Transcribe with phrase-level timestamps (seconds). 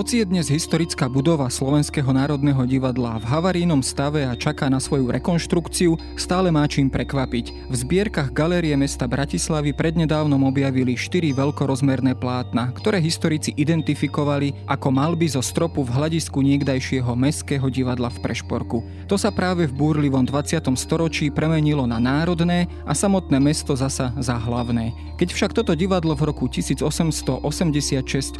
[0.00, 5.12] Hoci je dnes historická budova Slovenského národného divadla v havarínom stave a čaká na svoju
[5.12, 7.68] rekonštrukciu, stále má čím prekvapiť.
[7.68, 15.28] V zbierkach Galérie mesta Bratislavy prednedávnom objavili štyri veľkorozmerné plátna, ktoré historici identifikovali ako malby
[15.28, 18.80] zo stropu v hľadisku niekdajšieho mestského divadla v Prešporku.
[19.04, 20.64] To sa práve v búrlivom 20.
[20.80, 24.96] storočí premenilo na národné a samotné mesto zasa za hlavné.
[25.20, 27.44] Keď však toto divadlo v roku 1886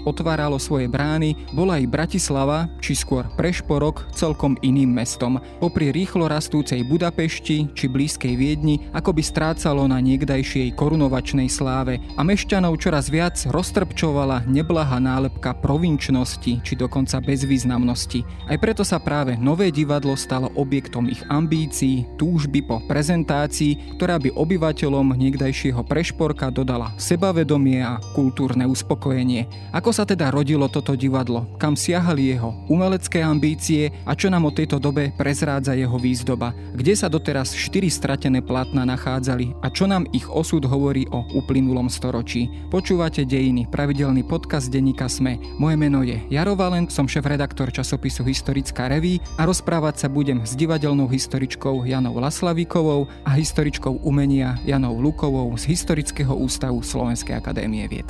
[0.08, 5.38] otváralo svoje brány, bola aj Bratislava, či skôr Prešporok, celkom iným mestom.
[5.58, 12.22] Popri rýchlo rastúcej Budapešti či blízkej Viedni, ako by strácalo na niekdajšej korunovačnej sláve a
[12.22, 18.22] mešťanov čoraz viac roztrpčovala neblahá nálepka provinčnosti či dokonca bezvýznamnosti.
[18.46, 24.34] Aj preto sa práve nové divadlo stalo objektom ich ambícií, túžby po prezentácii, ktorá by
[24.34, 29.72] obyvateľom niekdajšieho Prešporka dodala sebavedomie a kultúrne uspokojenie.
[29.74, 31.39] Ako sa teda rodilo toto divadlo?
[31.60, 36.92] Kam siahali jeho umelecké ambície a čo nám o tejto dobe prezrádza jeho výzdoba, kde
[36.96, 42.48] sa doteraz štyri stratené platna nachádzali a čo nám ich osud hovorí o uplynulom storočí.
[42.68, 45.40] Počúvate Dejiny, pravidelný podcast denníka Sme.
[45.56, 50.54] Moje meno je Jaro Valent, som šéf-redaktor časopisu Historická reví a rozprávať sa budem s
[50.54, 58.08] divadelnou historičkou Janou Laslavíkovou a historičkou umenia Janou Lukovou z Historického ústavu Slovenskej akadémie vied.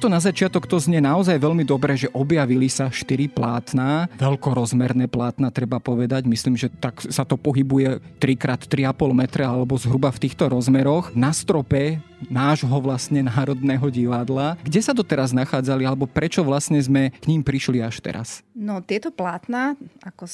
[0.00, 5.52] Takto na začiatok to znie naozaj veľmi dobre, že objavili sa štyri plátna, veľkorozmerné plátna
[5.52, 11.12] treba povedať, myslím, že tak sa to pohybuje 3x3,5 metra alebo zhruba v týchto rozmeroch.
[11.12, 14.60] Na strope nášho vlastne Národného divadla.
[14.60, 18.44] Kde sa doteraz nachádzali alebo prečo vlastne sme k ním prišli až teraz?
[18.52, 20.28] No tieto plátna, ako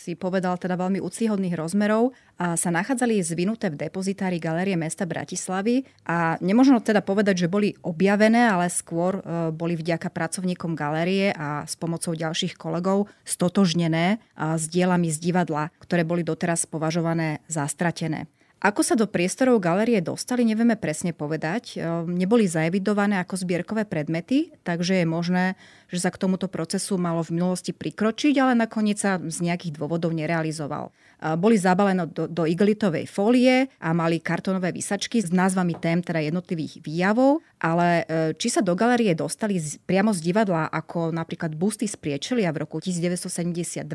[0.00, 5.84] si povedal, teda veľmi úcihodných rozmerov a sa nachádzali zvinuté v depozitári Galérie mesta Bratislavy
[6.08, 11.68] a nemôžno teda povedať, že boli objavené, ale skôr e, boli vďaka pracovníkom galérie a
[11.68, 18.24] s pomocou ďalších kolegov stotožnené s dielami z divadla, ktoré boli doteraz považované za stratené.
[18.60, 21.80] Ako sa do priestorov galerie dostali, nevieme presne povedať.
[21.80, 25.44] Ehm, neboli zaevidované ako zbierkové predmety, takže je možné,
[25.88, 30.12] že sa k tomuto procesu malo v minulosti prikročiť, ale nakoniec sa z nejakých dôvodov
[30.12, 30.92] nerealizoval.
[30.92, 36.20] Ehm, boli zabalené do, do igelitovej fólie a mali kartonové vysačky s názvami tém teda
[36.20, 39.56] jednotlivých výjavov, ale ehm, či sa do galerie dostali
[39.88, 43.88] priamo z divadla ako napríklad busty z Priečelia v roku 1972,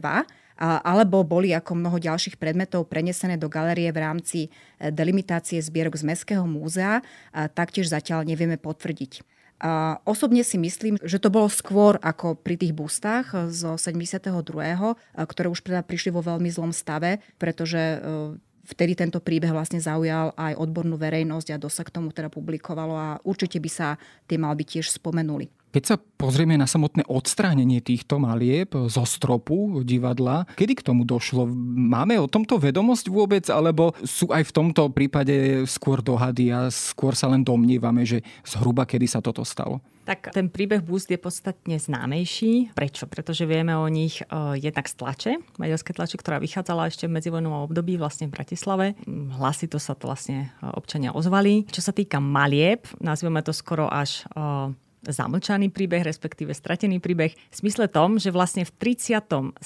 [0.60, 4.50] alebo boli ako mnoho ďalších predmetov prenesené do galerie v rámci e,
[4.92, 7.04] delimitácie zbierok z Mestského múzea,
[7.54, 9.36] taktiež zatiaľ nevieme potvrdiť.
[9.56, 14.28] A osobne si myslím, že to bolo skôr ako pri tých bustách zo 72.,
[15.16, 17.98] ktoré už teda prišli vo veľmi zlom stave, pretože e,
[18.68, 22.96] vtedy tento príbeh vlastne zaujal aj odbornú verejnosť a dosť sa k tomu teda publikovalo
[23.00, 23.88] a určite by sa
[24.28, 25.48] tie malby tiež spomenuli.
[25.76, 31.52] Keď sa pozrieme na samotné odstránenie týchto malieb zo stropu divadla, kedy k tomu došlo?
[31.76, 37.12] Máme o tomto vedomosť vôbec, alebo sú aj v tomto prípade skôr dohady a skôr
[37.12, 39.84] sa len domnívame, že zhruba kedy sa toto stalo?
[40.08, 42.72] Tak ten príbeh Boost je podstatne známejší.
[42.72, 43.04] Prečo?
[43.12, 47.68] Pretože vieme o nich uh, jednak z tlače, maďarské tlače, ktorá vychádzala ešte v medzivojnovom
[47.68, 48.96] období vlastne v Bratislave.
[49.10, 51.66] Hlasy to sa to vlastne e, občania ozvali.
[51.68, 54.70] Čo sa týka malieb, nazveme to skoro až uh,
[55.06, 59.62] zamlčaný príbeh, respektíve stratený príbeh v smysle tom, že vlastne v 37.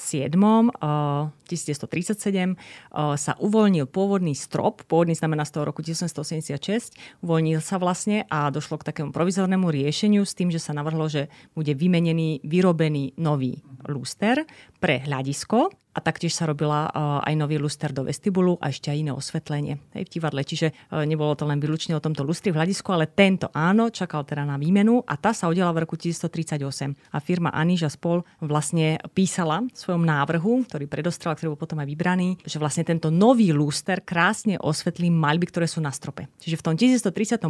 [1.50, 2.54] 1937
[2.94, 6.94] sa uvoľnil pôvodný strop, pôvodný znamená z toho roku 1986,
[7.26, 11.26] uvoľnil sa vlastne a došlo k takému provizornému riešeniu s tým, že sa navrhlo, že
[11.58, 13.58] bude vymenený, vyrobený nový
[13.90, 14.46] lúster
[14.78, 16.86] pre hľadisko a taktiež sa robila
[17.26, 20.40] aj nový luster do vestibulu a ešte aj iné osvetlenie aj v divadle.
[20.46, 24.46] Čiže nebolo to len výlučne o tomto lustri v hľadisku, ale tento áno, čakal teda
[24.46, 26.94] na výmenu a tá sa udiala v roku 1938.
[27.10, 31.88] A firma Aniža Spol vlastne písala v svojom návrhu, ktorý predostrela, ktorý bol potom aj
[31.90, 36.30] vybraný, že vlastne tento nový luster krásne osvetlí maľby, ktoré sú na strope.
[36.38, 37.42] Čiže v tom 1938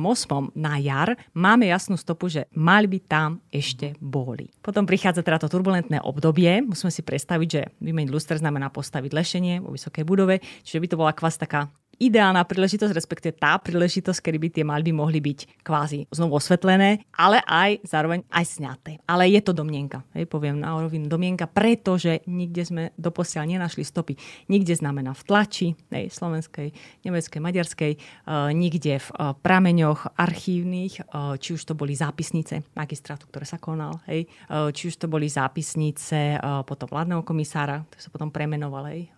[0.56, 4.48] na jar máme jasnú stopu, že maľby tam ešte boli.
[4.64, 6.64] Potom prichádza teda to turbulentné obdobie.
[6.64, 11.00] Musíme si predstaviť, že vymeniť luster znamená postaviť lešenie vo vysokej budove, čiže by to
[11.00, 16.08] bola kvás taká ideálna príležitosť, respektíve tá príležitosť, kedy by tie malby mohli byť kvázi
[16.08, 18.92] znovu osvetlené, ale aj zároveň aj sňaté.
[19.04, 24.16] Ale je to domienka, hej, poviem na rovinu domienka, pretože nikde sme doposiaľ nenašli stopy.
[24.48, 26.72] Nikde znamená v tlači, hej, slovenskej,
[27.04, 33.28] nemeckej, maďarskej, uh, nikde v uh, prameňoch archívnych, uh, či už to boli zápisnice magistrátu,
[33.28, 38.30] ktoré sa konal, hej, či už to boli zápisnice potom vládneho komisára, ktorý sa potom
[38.32, 39.12] premenoval, hej,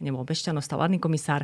[0.00, 1.42] nebol Bešťanov, vládny komisár.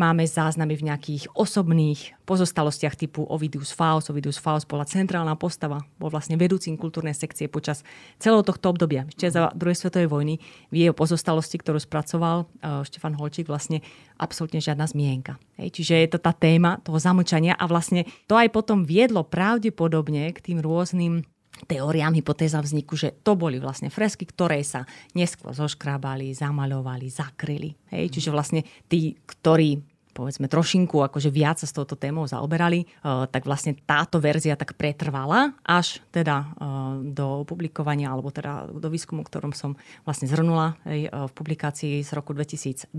[0.00, 4.08] Nemáme záznamy v nejakých osobných pozostalostiach typu Ovidius Faust.
[4.08, 7.84] Ovidius Faust bola centrálna postava, bol vlastne vedúcim kultúrnej sekcie počas
[8.16, 9.04] celého tohto obdobia.
[9.12, 10.40] Ešte za druhej svetovej vojny
[10.72, 13.84] v jeho pozostalosti, ktorú spracoval uh, Štefan Holčík, vlastne
[14.16, 15.36] absolútne žiadna zmienka.
[15.60, 20.32] Hej, čiže je to tá téma toho zamlčania a vlastne to aj potom viedlo pravdepodobne
[20.32, 21.28] k tým rôznym
[21.68, 27.76] teóriám, hypotéza vzniku, že to boli vlastne fresky, ktoré sa neskôr zoškrábali, zamaľovali, zakryli.
[27.92, 28.16] Hej?
[28.16, 29.89] Čiže vlastne tí, ktorí
[30.20, 34.76] povedzme trošinku akože viac sa s touto témou zaoberali, uh, tak vlastne táto verzia tak
[34.76, 41.24] pretrvala až teda uh, do publikovania alebo teda do výskumu, ktorom som vlastne zhrnula uh,
[41.24, 42.92] v publikácii z roku 2020,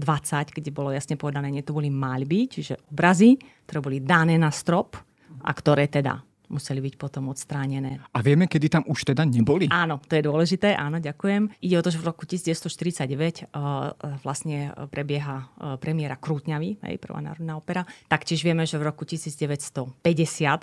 [0.58, 3.38] kde bolo jasne povedané, nie to boli maľby, čiže obrazy,
[3.70, 4.98] ktoré boli dané na strop
[5.46, 8.04] a ktoré teda museli byť potom odstránené.
[8.12, 9.72] A vieme, kedy tam už teda neboli?
[9.72, 11.64] Áno, to je dôležité, áno, ďakujem.
[11.64, 17.24] Ide o to, že v roku 1949 uh, vlastne prebieha uh, premiéra Krútňavy, hej, prvá
[17.24, 17.88] národná opera.
[18.12, 20.04] Taktiež vieme, že v roku 1950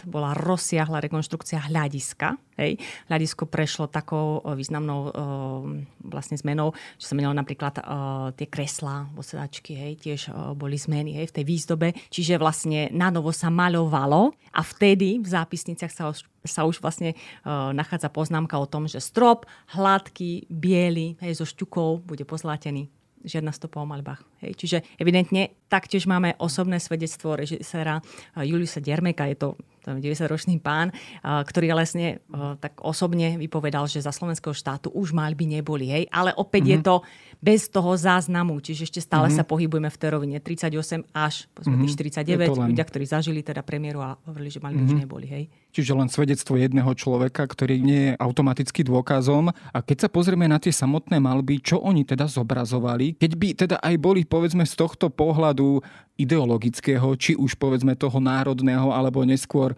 [0.04, 2.47] bola rozsiahla rekonštrukcia hľadiska.
[2.60, 2.76] Hej.
[3.08, 5.10] Hľadisko prešlo takou uh, významnou uh,
[6.04, 10.20] vlastne zmenou, že sa menilo napríklad uh, tie kreslá, posedačky, hej, tiež
[10.52, 11.88] boli zmeny hej, v tej výzdobe.
[12.12, 16.82] Čiže vlastne na novo sa maľovalo a vtedy v zápisnici knižniciach sa už, sa už
[16.82, 17.14] vlastne
[17.46, 19.46] nachádza poznámka o tom, že strop
[19.78, 24.22] hladký, biely, hej, so šťukou bude pozlátený žiadna stopa o malbách.
[24.46, 24.52] Hej.
[24.54, 29.48] Čiže evidentne taktiež máme osobné svedectvo režiséra uh, Juliusa Dermeka, je to
[29.84, 30.90] 90-ročný pán,
[31.22, 35.90] ktorý uh, tak osobne vypovedal, že za slovenského štátu už malby neboli.
[35.90, 36.04] Hej.
[36.10, 36.82] Ale opäť mm-hmm.
[36.82, 36.96] je to
[37.38, 39.38] bez toho záznamu, čiže ešte stále mm-hmm.
[39.38, 41.86] sa pohybujeme v tej rovine 38 až mm-hmm.
[42.18, 42.74] 49.
[42.74, 44.90] Ľudia, ktorí zažili teda premiéru a hovorili, že malby mm-hmm.
[44.90, 45.02] už mhm.
[45.06, 45.26] neboli.
[45.30, 45.44] Hej.
[45.68, 49.52] Čiže len svedectvo jedného človeka, ktorý nie je automaticky dôkazom.
[49.52, 53.76] A keď sa pozrieme na tie samotné malby, čo oni teda zobrazovali, keď by teda
[53.78, 55.78] aj boli povedzme z tohto pohľadu
[56.18, 59.77] ideologického, či už povedzme toho národného, alebo neskôr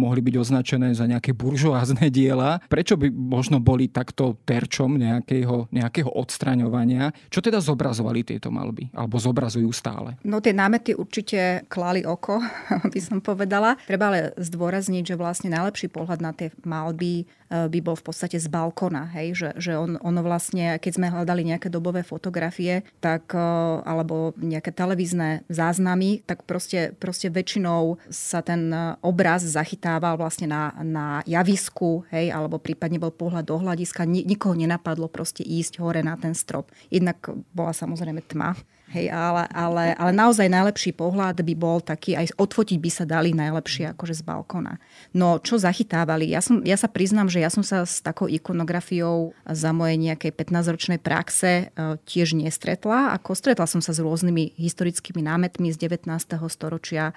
[0.00, 2.64] mohli byť označené za nejaké buržoázne diela.
[2.72, 7.12] Prečo by možno boli takto terčom nejakého, nejakého odstraňovania?
[7.28, 8.88] Čo teda zobrazovali tieto malby?
[8.96, 10.16] Alebo zobrazujú stále?
[10.24, 12.40] No tie námety určite klali oko,
[12.92, 13.76] by som povedala.
[13.84, 18.40] Treba ale zdôrazniť, že vlastne najlepší pohľad na tie malby eh, by bol v podstate
[18.40, 19.36] z balkona, hej?
[19.36, 23.44] že, že on, ono vlastne, keď sme hľadali nejaké dobové fotografie, tak, eh,
[23.84, 29.42] alebo nejaké televízne záznamy, tak proste, proste väčšinou sa ten e, obraz
[29.90, 34.06] zachytával vlastne na, na javisku, hej, alebo prípadne bol pohľad do hľadiska.
[34.06, 36.70] Nikoho nenapadlo proste ísť hore na ten strop.
[36.94, 37.18] Jednak
[37.50, 38.54] bola samozrejme tma,
[38.90, 43.30] Hej, ale, ale, ale naozaj najlepší pohľad by bol taký, aj odfotiť by sa dali
[43.30, 44.82] najlepšie akože z balkona.
[45.14, 46.26] No čo zachytávali?
[46.26, 50.34] Ja, som, ja sa priznám, že ja som sa s takou ikonografiou za mojej nejakej
[50.34, 53.14] 15-ročnej praxe e, tiež nestretla.
[53.14, 56.10] Ako stretla som sa s rôznymi historickými námetmi z 19.
[56.50, 57.14] storočia,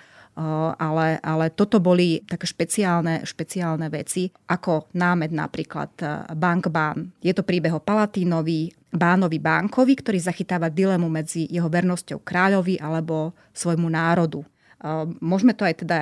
[0.78, 7.14] ale, ale toto boli také špeciálne, špeciálne veci, ako námet napríklad e, Bankbán.
[7.22, 13.34] Je to príbeh o Palatínovi, Bánovi Bánkovi, ktorý zachytáva dilemu medzi jeho vernosťou kráľovi alebo
[13.54, 14.46] svojmu národu.
[15.18, 15.98] Môžeme to aj teda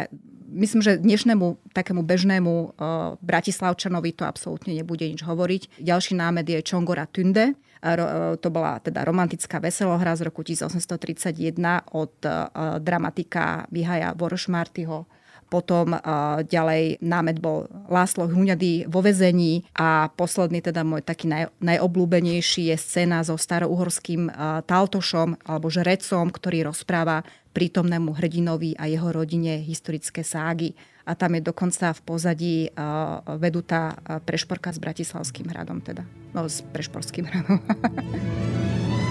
[0.52, 5.80] myslím, že dnešnému takému bežnému uh, Bratislavčanovi to absolútne nebude nič hovoriť.
[5.80, 7.56] Ďalší námed je Čongora Tunde.
[7.82, 11.58] Uh, to bola teda romantická veselohra z roku 1831
[11.98, 15.10] od uh, dramatika Vihaja Vorošmartyho
[15.52, 16.00] potom uh,
[16.48, 22.78] ďalej námet bol Láslo Huňady vo vezení a posledný teda môj taký naj, najobľúbenejší je
[22.80, 30.24] scéna so starouhorským uh, taltošom alebo žrecom, ktorý rozpráva prítomnému hrdinovi a jeho rodine historické
[30.24, 30.72] ságy.
[31.06, 36.06] A tam je dokonca v pozadí uh, vedutá prešporka s Bratislavským hradom teda.
[36.32, 37.60] No, s Prešporským hradom.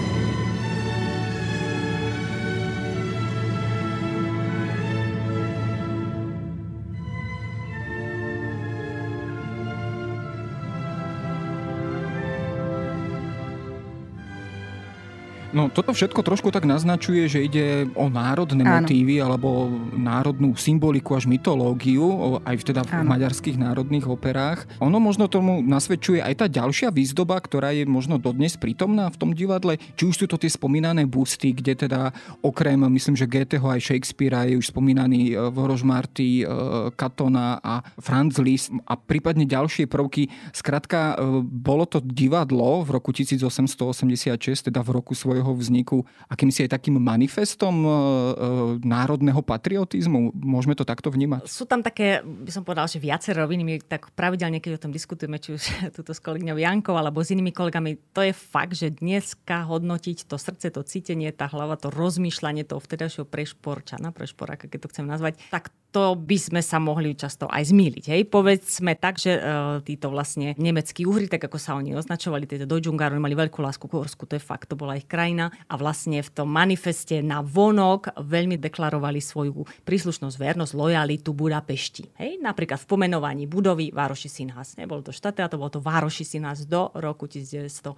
[15.51, 18.87] No toto všetko trošku tak naznačuje, že ide o národné Áno.
[18.87, 23.11] motívy alebo národnú symboliku až mytológiu, aj teda v Áno.
[23.11, 24.63] maďarských národných operách.
[24.79, 29.31] Ono možno tomu nasvedčuje aj tá ďalšia výzdoba, ktorá je možno dodnes prítomná v tom
[29.35, 29.75] divadle.
[29.99, 34.47] Či už sú to tie spomínané busty, kde teda okrem, myslím, že Goetheho aj Shakespearea
[34.47, 36.45] je už spomínaný e, Vorož Marty, e,
[36.95, 40.31] Katona a Franz Liszt a prípadne ďalšie prvky.
[40.55, 45.97] Skrátka, e, bolo to divadlo v roku 1886, teda v roku svojho svojho vzniku
[46.29, 47.93] akýmsi aj takým manifestom e, e,
[48.85, 50.37] národného patriotizmu?
[50.37, 51.49] Môžeme to takto vnímať?
[51.49, 53.65] Sú tam také, by som povedal, že viaceré roviny.
[53.65, 55.63] My tak pravidelne, keď o tom diskutujeme, či už
[55.97, 60.37] túto s kolegyňou Jankou alebo s inými kolegami, to je fakt, že dneska hodnotiť to
[60.37, 65.41] srdce, to cítenie, tá hlava, to rozmýšľanie toho vtedajšieho prešporčana, prešporáka, keď to chcem nazvať,
[65.49, 68.05] tak to by sme sa mohli často aj zmýliť.
[68.15, 68.21] Hej?
[68.31, 73.11] Povedzme tak, že uh, títo vlastne nemeckí uhry, tak ako sa oni označovali, tieto Deutschungar,
[73.19, 76.31] mali veľkú lásku k Uhorsku, to je fakt, to bola ich krajina a vlastne v
[76.31, 82.15] tom manifeste na vonok veľmi deklarovali svoju príslušnosť, vernosť, lojalitu Budapešti.
[82.15, 82.39] Hej?
[82.39, 84.79] Napríklad v pomenovaní budovy Vároši Sinhas.
[84.79, 87.91] Nebolo to štáte, to bolo to Vároši Sinhas do roku 1918.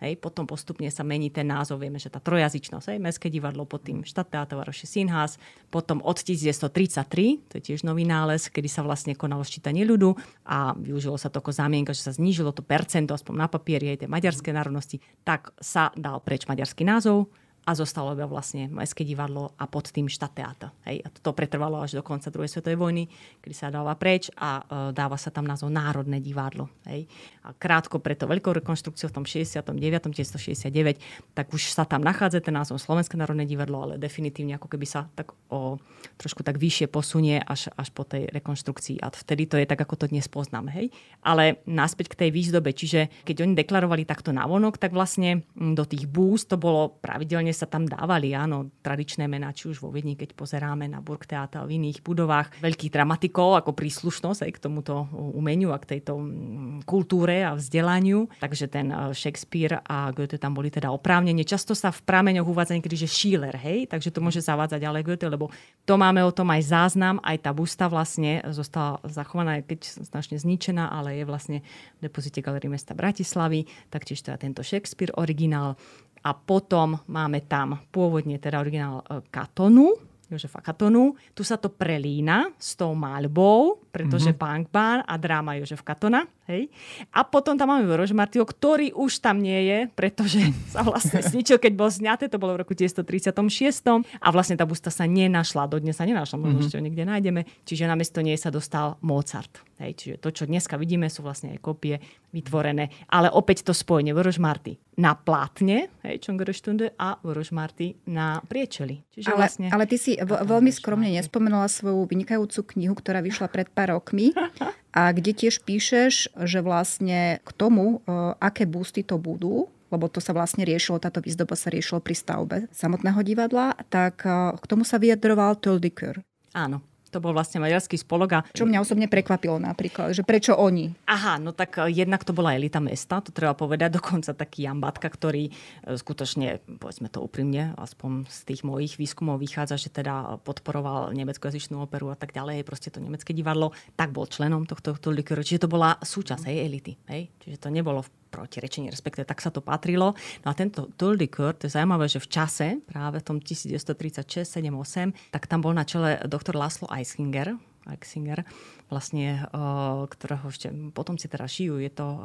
[0.00, 0.12] Hej?
[0.16, 1.84] Potom postupne sa mení ten názov.
[1.84, 2.98] Vieme, že tá trojazyčnosť, hej?
[2.98, 5.36] Mestské divadlo pod tým štáte, Vároši Sinhas.
[5.68, 10.14] Potom od 1933, to je tiež nový nález, kedy sa vlastne konalo ščítanie ľudu
[10.46, 14.06] a využilo sa to ako zámienka, že sa znížilo to percento, aspoň na papieri, aj
[14.06, 17.26] tej maďarskej národnosti, tak sa dal preč maďarský názov
[17.66, 20.70] a zostalo iba vlastne Mestské divadlo a pod tým štateáta.
[20.86, 21.02] Hej.
[21.02, 23.10] A to pretrvalo až do konca druhej svetovej vojny,
[23.42, 26.70] kedy sa dáva preč a uh, dáva sa tam názov Národné divadlo.
[26.86, 27.10] Hej.
[27.42, 29.66] A krátko preto veľkou rekonštrukciou v tom 69.
[29.66, 34.86] 1969, tak už sa tam nachádza ten názov Slovenské národné divadlo, ale definitívne ako keby
[34.86, 35.82] sa tak o,
[36.22, 39.02] trošku tak vyššie posunie až, až po tej rekonštrukcii.
[39.02, 40.70] A vtedy to je tak, ako to dnes poznáme.
[40.70, 40.94] Hej.
[41.26, 46.06] Ale naspäť k tej výzdobe, čiže keď oni deklarovali takto navonok, tak vlastne do tých
[46.06, 50.36] búst to bolo pravidelne sa tam dávali, áno, tradičné mená, či už vo Viedni, keď
[50.36, 55.80] pozeráme na Burgtheater v iných budovách, veľkých dramatikov ako príslušnosť aj k tomuto umeniu a
[55.80, 58.28] k tejto mm, kultúre a vzdelaniu.
[58.36, 61.42] Takže ten eh, Shakespeare a Goethe tam boli teda oprávnene.
[61.48, 65.24] Často sa v prameňoch uvádza niekedy, že Schiller, hej, takže to môže zavádzať ale Goethe,
[65.26, 65.48] lebo
[65.88, 70.92] to máme o tom aj záznam, aj tá busta vlastne zostala zachovaná, keď značne zničená,
[70.92, 71.58] ale je vlastne
[72.02, 75.78] v depozite Galerie mesta Bratislavy, taktiež teda tento Shakespeare originál
[76.26, 79.94] a potom máme tam pôvodne teda originál e, Katonu,
[80.26, 81.14] Jožefa Katonu.
[81.30, 84.42] Tu sa to prelína s tou maľbou, pretože mm-hmm.
[84.42, 86.26] Bankbán a dráma Jožef Katona.
[86.46, 86.70] Hej.
[87.10, 90.38] A potom tam máme Vorož Martio, ktorý už tam nie je, pretože
[90.74, 94.06] sa vlastne zničil, keď bol zňaté, to bolo v roku 1936.
[94.22, 96.66] A vlastne tá busta sa nenašla, dodnes sa nenašla, možno mm-hmm.
[96.70, 97.40] ešte ho niekde nájdeme.
[97.66, 99.66] Čiže namiesto nej sa dostal Mozart.
[99.82, 99.92] Hej.
[99.98, 101.98] Čiže to, čo dneska vidíme, sú vlastne aj kopie
[102.32, 102.94] vytvorené.
[103.10, 109.04] Ale opäť to spojenie Vorož Marty na plátne, hej, Čongerstunde, a Vorož Marty na priečeli.
[109.12, 109.66] Čiže ale, vlastne...
[109.68, 114.32] ale ty si v- veľmi skromne nespomenula svoju vynikajúcu knihu, ktorá vyšla pred pár rokmi
[114.96, 120.24] a kde tiež píšeš, že vlastne k tomu, e, aké boosty to budú, lebo to
[120.24, 124.88] sa vlastne riešilo, táto výzdoba sa riešilo pri stavbe samotného divadla, tak e, k tomu
[124.88, 126.24] sa vyjadroval Toldiker.
[126.56, 126.80] Áno,
[127.16, 128.30] to bol vlastne maďarský spolok.
[128.36, 128.38] A...
[128.52, 130.92] Čo mňa osobne prekvapilo napríklad, že prečo oni?
[131.08, 135.08] Aha, no tak eh, jednak to bola elita mesta, to treba povedať, dokonca taký Jambatka,
[135.08, 141.16] ktorý eh, skutočne, povedzme to úprimne, aspoň z tých mojich výskumov vychádza, že teda podporoval
[141.16, 145.44] nemeckojazycznú operu a tak ďalej, proste to nemecké divadlo, tak bol členom tohto, tohto likeru.
[145.44, 146.92] Čiže to bola súčasť hej, elity.
[147.12, 147.28] Hej?
[147.44, 150.12] Čiže to nebolo v protirečenie, respektíve tak sa to patrilo.
[150.42, 154.70] No a tento Coeur, to je zaujímavé, že v čase, práve v tom 1936, 7,
[154.70, 157.56] 8, tak tam bol na čele doktor Laszlo Eisinger,
[157.86, 158.42] Eixinger,
[158.86, 161.78] vlastne, uh, ktorého ešte potomci teda šijú.
[161.78, 162.18] Je to uh,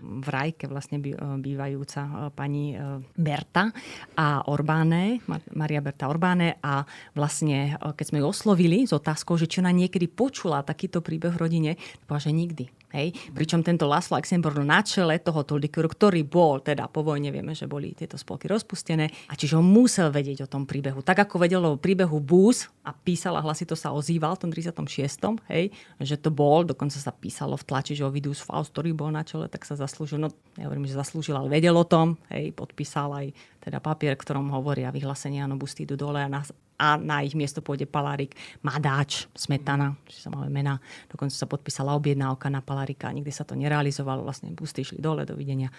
[0.00, 2.76] v Rajke vlastne uh, bývajúca pani
[3.16, 3.72] Berta
[4.16, 6.84] a Orbáne, Maria Berta Orbáne a
[7.16, 11.40] vlastne, keď sme ju oslovili s otázkou, že či ona niekedy počula takýto príbeh v
[11.40, 11.70] rodine,
[12.04, 12.64] povedala, že nikdy
[12.96, 13.12] Hej?
[13.36, 17.68] Pričom tento Laszlo Luxemburg na čele toho Toldikuru, ktorý bol, teda po vojne vieme, že
[17.68, 21.04] boli tieto spolky rozpustené, a čiže on musel vedieť o tom príbehu.
[21.04, 25.44] Tak ako vedel o príbehu Bús a písal a hlasito sa ozýval v tom 36.
[25.52, 29.22] Hej, že to bol, dokonca sa písalo v tlači, že Ovidius Faust, ktorý bol na
[29.22, 33.12] čele, tak sa zaslúžil, no ja hovorím, že zaslúžil, ale vedel o tom, hej, podpísal
[33.12, 33.26] aj
[33.60, 37.64] teda papier, ktorom hovoria vyhlásenie, áno, busty idú dole a nás a na ich miesto
[37.64, 40.78] pôjde Palárik Madáč, Smetana, čiže sa máme mena.
[41.08, 45.72] Dokonca sa podpísala objednávka na Palárika, nikdy sa to nerealizovalo, vlastne busty išli dole, dovidenia.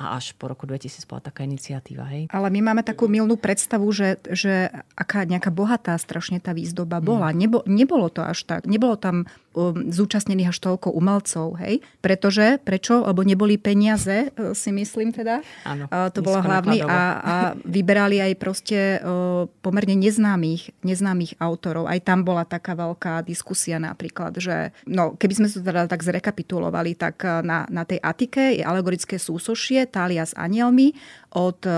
[0.00, 2.08] A až po roku 2000 bola taká iniciatíva.
[2.08, 2.32] Hej.
[2.32, 7.28] Ale my máme takú milnú predstavu, že, že aká nejaká bohatá strašne tá výzdoba bola.
[7.28, 7.36] Mm.
[7.36, 8.64] Nebo, nebolo to až tak.
[8.64, 11.84] Nebolo tam um, zúčastnených až toľko umelcov, hej?
[12.00, 13.04] Pretože, prečo?
[13.04, 15.44] Lebo neboli peniaze, e, si myslím teda.
[15.68, 21.84] Áno, to bolo hlavný a, a vyberali aj proste uh, pomerne neznámych, neznámych autorov.
[21.84, 26.96] Aj tam bola taká veľká diskusia napríklad, že no, keby sme to teda tak zrekapitulovali,
[26.96, 30.92] tak na, na tej Atike je alegorické súsošie Tália s anielmi
[31.34, 31.72] od uh,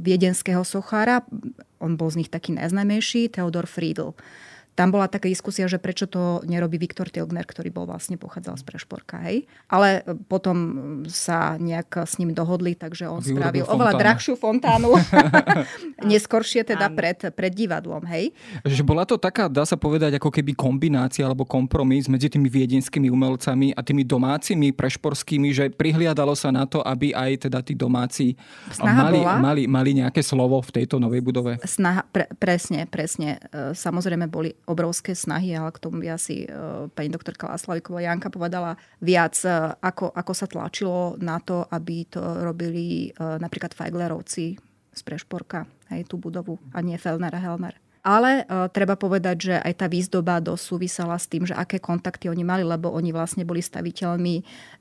[0.00, 1.22] viedenského sochára.
[1.80, 4.14] On bol z nich taký najznamejší, Theodor Friedl
[4.80, 8.64] tam bola taká diskusia, že prečo to nerobí Viktor Tilgner, ktorý bol vlastne pochádzal z
[8.64, 9.20] Prešporka.
[9.28, 9.44] Hej?
[9.68, 10.56] Ale potom
[11.04, 13.76] sa nejak s ním dohodli, takže on spravil fontánu.
[13.76, 14.96] oveľa drahšiu fontánu.
[16.08, 18.08] Neskoršie teda pred, pred divadlom.
[18.08, 18.32] Hej?
[18.64, 23.12] Že bola to taká, dá sa povedať, ako keby kombinácia alebo kompromis medzi tými viedenskými
[23.12, 28.32] umelcami a tými domácimi prešporskými, že prihliadalo sa na to, aby aj teda tí domáci
[28.80, 31.60] mali, mali, mali nejaké slovo v tejto novej budove.
[31.68, 33.36] Snaha, pre, presne, presne.
[33.52, 38.30] E, samozrejme boli obrovské snahy, ale k tomu by asi uh, pani doktorka Láslaviková Janka
[38.30, 44.54] povedala viac, uh, ako, ako sa tlačilo na to, aby to robili uh, napríklad Feiglerovci
[44.94, 47.89] z Prešporka, aj tú budovu, a nie Fellner a Helmer.
[48.00, 52.32] Ale uh, treba povedať, že aj tá výzdoba dosť súvisela s tým, že aké kontakty
[52.32, 54.34] oni mali, lebo oni vlastne boli staviteľmi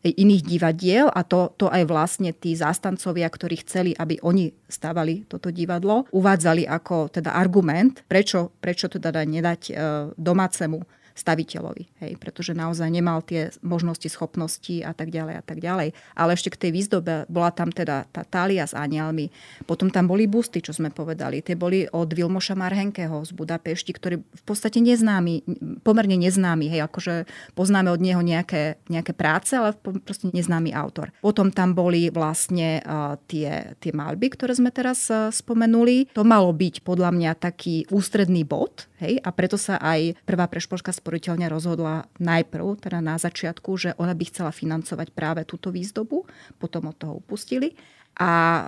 [0.08, 5.52] iných divadiel a to, to aj vlastne tí zástancovia, ktorí chceli, aby oni stavali toto
[5.52, 9.76] divadlo, uvádzali ako teda argument, prečo, prečo teda nedať uh,
[10.16, 15.92] domácemu staviteľovi, hej, pretože naozaj nemal tie možnosti, schopnosti a tak ďalej a tak ďalej.
[16.16, 19.28] Ale ešte k tej výzdobe bola tam teda tá tália s anielmi,
[19.68, 21.44] potom tam boli busty, čo sme povedali.
[21.44, 25.44] Tie boli od Vilmoša Marhenkeho z Budapešti, ktorý v podstate neznámy,
[25.84, 31.12] pomerne neznámy, hej, akože poznáme od neho nejaké, nejaké práce, ale proste neznámy autor.
[31.20, 36.10] Potom tam boli vlastne uh, tie, tie malby, ktoré sme teraz uh, spomenuli.
[36.16, 40.92] To malo byť podľa mňa taký ústredný bod, hej, a preto sa aj prvá prešporská
[40.92, 46.28] sporiteľňa rozhodla najprv, teda na začiatku, že ona by chcela financovať práve túto výzdobu,
[46.60, 47.74] potom od toho upustili
[48.20, 48.62] a e,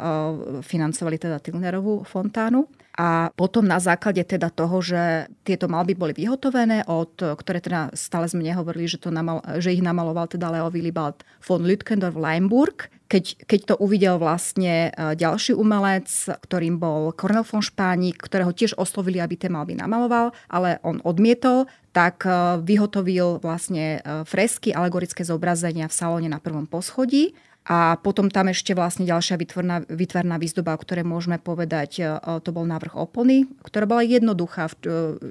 [0.63, 2.65] financovali teda Tilnerovú fontánu.
[3.01, 8.29] A potom na základe teda toho, že tieto malby boli vyhotovené, od, ktoré teda stále
[8.29, 13.41] sme nehovorili, že, to namal, že ich namaloval teda Leo Willibald von Lütkendorf Leimburg, keď,
[13.49, 16.07] keď to uvidel vlastne e, ďalší umelec,
[16.45, 21.65] ktorým bol Cornel von Špánik, ktorého tiež oslovili, aby tie malby namaloval, ale on odmietol,
[21.91, 27.33] tak e, vyhotovil vlastne e, fresky, alegorické zobrazenia v salóne na prvom poschodí.
[27.61, 32.01] A potom tam ešte vlastne ďalšia vytvorná, vytvorná výzdoba, o ktorej môžeme povedať,
[32.41, 34.65] to bol návrh opony, ktorá bola jednoduchá,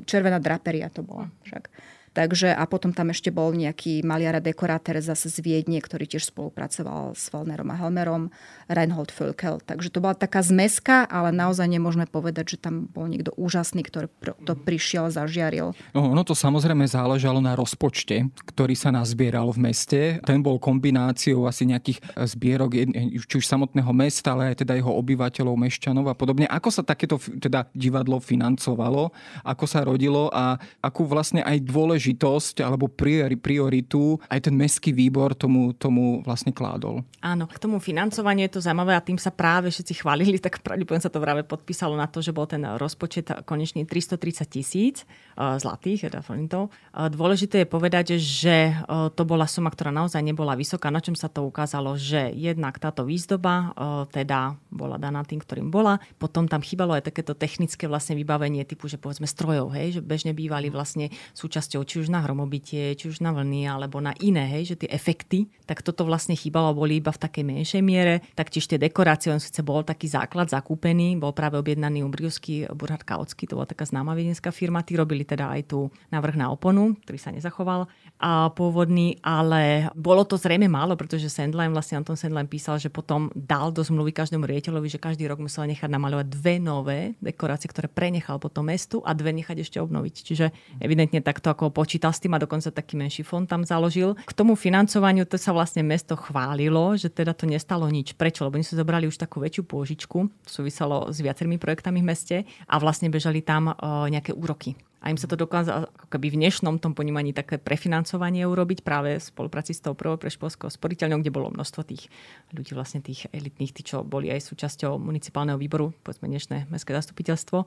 [0.06, 1.66] červená draperia to bola však.
[2.10, 6.34] Takže a potom tam ešte bol nejaký maliar a dekorátor zase z Viedne, ktorý tiež
[6.34, 8.34] spolupracoval s Volnerom a Helmerom,
[8.66, 9.62] Reinhold Völkel.
[9.62, 14.10] Takže to bola taká zmeska, ale naozaj nemôžeme povedať, že tam bol niekto úžasný, ktorý
[14.42, 15.70] to prišiel, zažiaril.
[15.94, 20.00] No, ono to samozrejme záležalo na rozpočte, ktorý sa nazbieral v meste.
[20.26, 22.74] Ten bol kombináciou asi nejakých zbierok,
[23.22, 26.50] či už samotného mesta, ale aj teda jeho obyvateľov, mešťanov a podobne.
[26.50, 29.14] Ako sa takéto teda divadlo financovalo,
[29.46, 35.36] ako sa rodilo a akú vlastne aj dôležitú dôležitosť alebo prioritu aj ten mestský výbor
[35.36, 37.04] tomu, tomu vlastne kládol.
[37.20, 41.04] Áno, k tomu financovaniu je to zaujímavé a tým sa práve všetci chválili, tak pravdepodobne
[41.04, 45.04] sa to práve podpísalo na to, že bol ten rozpočet konečne 330 tisíc
[45.36, 46.72] uh, zlatých, teda forintov.
[46.96, 51.12] Uh, dôležité je povedať, že uh, to bola suma, ktorá naozaj nebola vysoká, na čom
[51.12, 53.76] sa to ukázalo, že jednak táto výzdoba
[54.14, 55.98] teda bola daná tým, ktorým bola.
[56.16, 60.32] Potom tam chýbalo aj takéto technické vlastne vybavenie typu, že povedzme strojov, hej, že bežne
[60.32, 64.74] bývali vlastne súčasťou či už na hromobitie, či už na vlny, alebo na iné, hej,
[64.74, 68.22] že tie efekty, tak toto vlastne chýbalo, boli iba v takej menšej miere.
[68.38, 73.50] Taktiež tie dekorácie, on síce bol taký základ zakúpený, bol práve objednaný Umbriusky Burhard Kautsky,
[73.50, 77.18] to bola taká známa viedenská firma, tí robili teda aj tú návrh na oponu, ktorý
[77.18, 82.76] sa nezachoval a pôvodný, ale bolo to zrejme málo, pretože Sandline, vlastne Anton Sandline písal,
[82.76, 87.00] že potom dal do zmluvy každému riaditeľovi, že každý rok musel nechať namalovať dve nové
[87.24, 90.14] dekorácie, ktoré prenechal potom mestu a dve nechať ešte obnoviť.
[90.20, 90.46] Čiže
[90.84, 94.12] evidentne takto ako počítal s tým a dokonca taký menší fond tam založil.
[94.28, 98.12] K tomu financovaniu to sa vlastne mesto chválilo, že teda to nestalo nič.
[98.12, 98.44] Prečo?
[98.44, 102.36] Lebo oni si zobrali už takú väčšiu pôžičku, súviselo s viacerými projektami v meste
[102.68, 106.38] a vlastne bežali tam uh, nejaké úroky a im sa to dokázalo ako keby v
[106.44, 111.32] dnešnom tom ponímaní také prefinancovanie urobiť práve v spolupráci s tou prvou preškolskou sporiteľňou, kde
[111.32, 112.12] bolo množstvo tých
[112.52, 117.64] ľudí, vlastne tých elitných, tí, čo boli aj súčasťou municipálneho výboru, povedzme dnešné mestské zastupiteľstvo.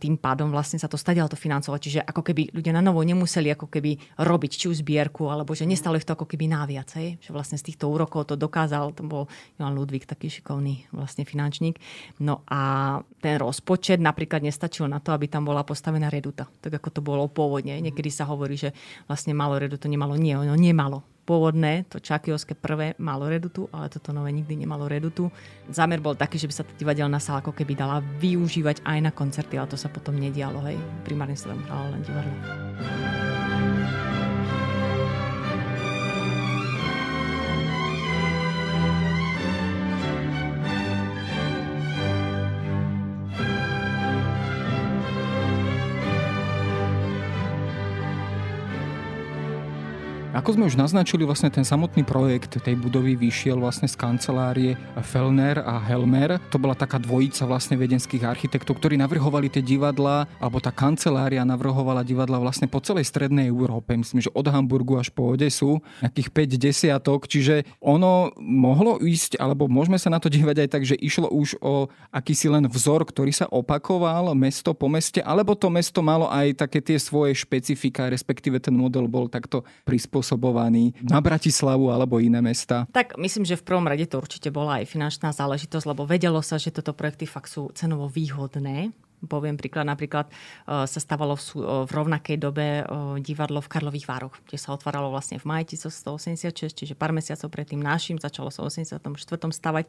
[0.00, 3.52] Tým pádom vlastne sa to stadial to financovať, čiže ako keby ľudia na novo nemuseli
[3.52, 7.20] ako keby robiť či už zbierku, alebo že nestalo ich to ako keby náviac, hej?
[7.20, 9.28] že vlastne z týchto úrokov to dokázal, to bol
[9.60, 11.76] Jan Ludvík, taký šikovný vlastne finančník.
[12.24, 16.88] No a ten rozpočet napríklad nestačil na to, aby tam bola postavená reduta tak ako
[16.94, 17.74] to bolo pôvodne.
[17.82, 18.70] Niekedy sa hovorí, že
[19.10, 20.14] vlastne malo redu to nemalo.
[20.14, 21.02] Nie, ono nemalo.
[21.22, 25.30] Pôvodné, to Čakiovské prvé malo redutu, ale toto nové nikdy nemalo redutu.
[25.70, 29.14] Zámer bol taký, že by sa tá divadelná sala ako keby dala využívať aj na
[29.14, 30.74] koncerty, ale to sa potom nedialo, hej.
[31.06, 32.34] Primárne sa tam hralo len divadlo.
[50.42, 54.74] Ako sme už naznačili, vlastne ten samotný projekt tej budovy vyšiel vlastne z kancelárie
[55.06, 56.42] Fellner a Helmer.
[56.50, 62.02] To bola taká dvojica vlastne viedenských architektov, ktorí navrhovali tie divadla, alebo tá kancelária navrhovala
[62.02, 63.94] divadla vlastne po celej strednej Európe.
[63.94, 69.70] Myslím, že od Hamburgu až po Odesu, nejakých 5 desiatok, čiže ono mohlo ísť, alebo
[69.70, 73.30] môžeme sa na to dívať aj tak, že išlo už o akýsi len vzor, ktorý
[73.30, 78.58] sa opakoval mesto po meste, alebo to mesto malo aj také tie svoje špecifika, respektíve
[78.58, 82.88] ten model bol takto prispôsobený prispôsobovaný na Bratislavu alebo iné mesta?
[82.90, 86.56] Tak myslím, že v prvom rade to určite bola aj finančná záležitosť, lebo vedelo sa,
[86.56, 91.84] že toto projekty fakt sú cenovo výhodné Poviem príklad, napríklad uh, sa stavalo v, uh,
[91.86, 96.74] v rovnakej dobe uh, divadlo v Karlových Vároch, kde sa otváralo vlastne v maji 1986,
[96.74, 98.98] čiže pár mesiacov pred tým našim, začalo sa v 84.
[99.52, 99.84] stavať,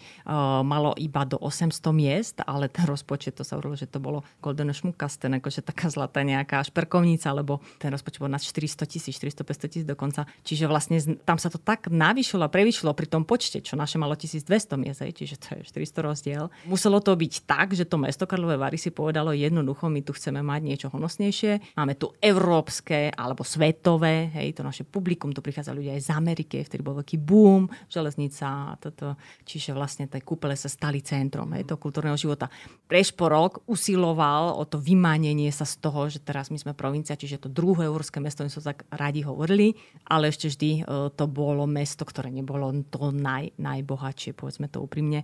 [0.62, 4.70] malo iba do 800 miest, ale ten rozpočet, to sa hovorilo, že to bolo Golden
[4.70, 9.86] Schmukasten, akože taká zlatá nejaká šperkovnica, lebo ten rozpočet bol na 400 tisíc, 400-500 tisíc
[9.88, 10.28] dokonca.
[10.46, 14.14] Čiže vlastne tam sa to tak navýšilo a prevyšilo pri tom počte, čo naše malo
[14.14, 16.44] 1200 miest, čiže to je 400 rozdiel.
[16.68, 20.12] Muselo to byť tak, že to mesto Karlové Vary si povedal, povedalo jednoducho, my tu
[20.12, 21.80] chceme mať niečo honosnejšie.
[21.80, 26.60] Máme tu európske alebo svetové, hej, to naše publikum, tu prichádzajú ľudia aj z Ameriky,
[26.60, 29.16] vtedy bol veľký boom, železnica a toto.
[29.48, 32.52] Čiže vlastne tie kúpele sa stali centrom hej, toho kultúrneho života.
[32.92, 37.48] Prešporok usiloval o to vymanenie sa z toho, že teraz my sme provincia, čiže to
[37.48, 39.72] druhé európske mesto, oni sa tak radi hovorili,
[40.12, 40.82] ale ešte vždy e,
[41.16, 45.24] to bolo mesto, ktoré nebolo to naj, najbohatšie, povedzme to úprimne.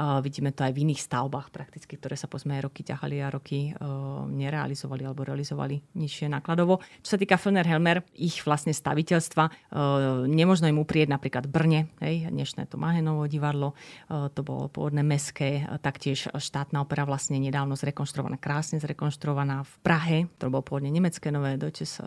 [0.00, 3.76] Vidíme to aj v iných stavbách prakticky, ktoré sa povedzme aj roky ťahali a roky
[3.76, 6.80] uh, nerealizovali alebo realizovali nižšie nákladovo.
[7.04, 12.32] Čo sa týka Fellner Helmer, ich vlastne staviteľstva, uh, nemožno im uprieť napríklad Brne, hej,
[12.32, 13.76] dnešné to Mahenovo divadlo,
[14.08, 20.18] uh, to bolo pôvodné meské, taktiež štátna opera vlastne nedávno zrekonštruovaná, krásne zrekonštruovaná v Prahe,
[20.40, 22.00] to bolo pôvodne nemecké nové Deutsches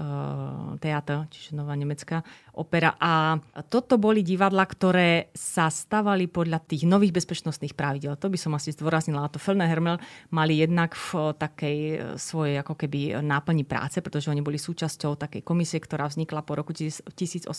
[0.81, 2.93] Theater, čiže nová nemecká opera.
[3.01, 3.37] A
[3.69, 8.13] toto boli divadla, ktoré sa stavali podľa tých nových bezpečnostných pravidel.
[8.17, 9.25] To by som asi zdôraznila.
[9.25, 9.97] A to Felné Hermel
[10.29, 15.41] mali jednak v takej e, svojej ako keby náplni práce, pretože oni boli súčasťou takej
[15.41, 17.49] komisie, ktorá vznikla po roku 1881,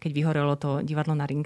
[0.00, 1.44] keď vyhorelo to divadlo na Ring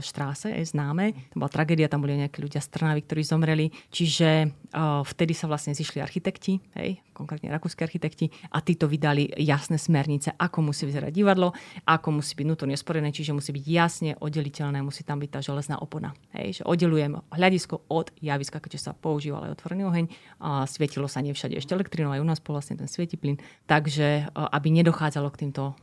[0.00, 1.16] Štráse, je známe.
[1.32, 3.66] To bola tragédia, tam boli nejakí ľudia z Trnavy, ktorí zomreli.
[3.88, 9.76] Čiže uh, vtedy sa vlastne zišli architekti, hej, konkrétne rakúsky architekti, a títo vydali jasné
[9.76, 11.52] smernice, ako musí vyzerať divadlo,
[11.84, 15.78] ako musí byť vnútorne sporené, čiže musí byť jasne oddeliteľné, musí tam byť tá železná
[15.80, 16.12] opona.
[16.34, 20.04] Hej, že oddelujem hľadisko od javiska, keďže sa používal aj otvorený oheň.
[20.42, 23.40] A svietilo sa nie všade ešte elektrinou, aj u nás bol vlastne ten svietiplyn.
[23.66, 25.74] Takže aby nedochádzalo k týmto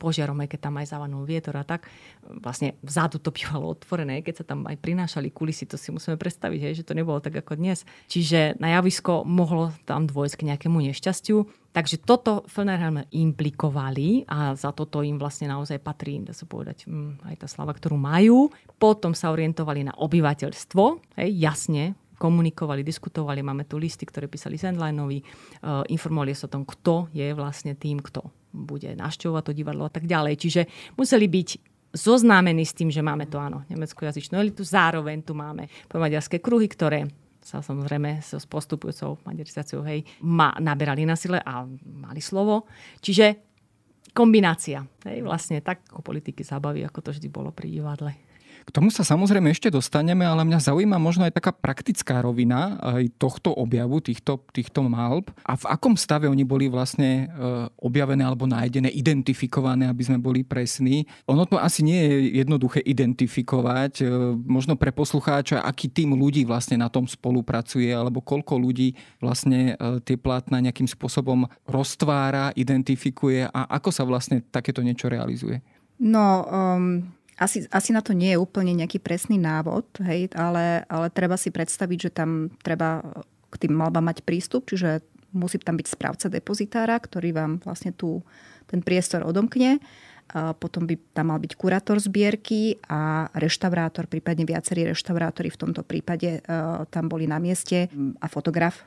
[0.00, 1.88] požiarom, aj keď tam aj zavanul vietor a tak,
[2.42, 6.60] vlastne vzadu to bývalo otvorené, keď sa tam aj prinášali kulisy, to si musíme predstaviť,
[6.60, 7.86] hej, že to nebolo tak ako dnes.
[8.10, 14.72] Čiže na javisko mohlo tam dôjsť k nejakému nešťastiu Takže toto Fellnerhelme implikovali a za
[14.72, 18.48] toto im vlastne naozaj patrí, dá sa povedať, mm, aj tá slava, ktorú majú.
[18.80, 20.82] Potom sa orientovali na obyvateľstvo,
[21.20, 26.64] hej, jasne, komunikovali, diskutovali, máme tu listy, ktoré písali Sandlinovi, uh, informovali sa o tom,
[26.64, 28.24] kto je vlastne tým, kto
[28.56, 30.40] bude našťovať to divadlo a tak ďalej.
[30.40, 30.62] Čiže
[30.96, 36.38] museli byť zoznámení s tým, že máme tu áno, nemeckojazycznú elitu, zároveň tu máme pomaďarské
[36.38, 37.08] kruhy, ktoré
[37.40, 42.66] sa samozrejme s postupujúcou maďarizáciou, hej, ma, naberali na sile a mali slovo.
[42.98, 43.38] Čiže
[44.10, 48.25] kombinácia, hej, vlastne tak ako politiky zábavy, ako to vždy bolo pri divadle.
[48.66, 53.14] K tomu sa samozrejme ešte dostaneme, ale mňa zaujíma možno aj taká praktická rovina aj
[53.14, 55.30] tohto objavu, týchto, týchto malb.
[55.46, 60.42] A v akom stave oni boli vlastne e, objavené alebo nájdené, identifikované, aby sme boli
[60.42, 61.06] presní.
[61.30, 64.02] Ono to asi nie je jednoduché identifikovať.
[64.02, 69.78] E, možno pre poslucháča, aký tým ľudí vlastne na tom spolupracuje, alebo koľko ľudí vlastne
[69.78, 75.62] e, tie plátna nejakým spôsobom roztvára, identifikuje a ako sa vlastne takéto niečo realizuje.
[76.02, 81.06] No, um, asi, asi na to nie je úplne nejaký presný návod, hej, ale, ale
[81.12, 83.04] treba si predstaviť, že tam treba
[83.52, 85.04] k tým malbám mať prístup, čiže
[85.36, 88.24] musí tam byť správca depozitára, ktorý vám vlastne tu
[88.66, 89.78] ten priestor odomkne
[90.34, 96.42] potom by tam mal byť kurátor zbierky a reštaurátor, prípadne viacerí reštaurátori v tomto prípade
[96.90, 97.86] tam boli na mieste
[98.18, 98.82] a fotograf,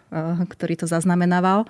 [0.46, 1.64] ktorý to zaznamenával.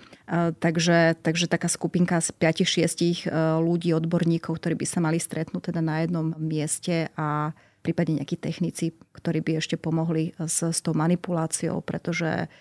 [0.60, 3.30] Takže, takže taká skupinka z 5-6
[3.62, 8.92] ľudí, odborníkov, ktorí by sa mali stretnúť teda na jednom mieste a prípadne nejakí technici,
[9.16, 12.52] ktorí by ešte pomohli s, s tou manipuláciou, pretože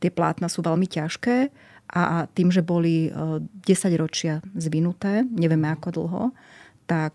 [0.00, 1.50] tie plátna sú veľmi ťažké
[1.92, 3.62] a tým, že boli 10
[4.00, 6.22] ročia zvinuté, nevieme ako dlho,
[6.88, 7.14] tak